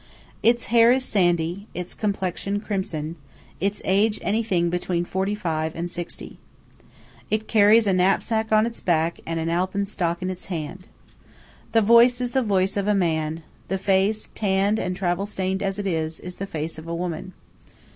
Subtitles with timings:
[0.41, 3.17] Its hair is sandy; its complexion crimson;
[3.59, 6.39] its age anything between forty five and sixty.
[7.29, 10.87] It carries a knapsack on its back, and an alpenstock in its hand.
[11.71, 15.77] The voice is the voice of a man; the face, tanned and travel stained as
[15.77, 17.33] it is, is the face of a woman.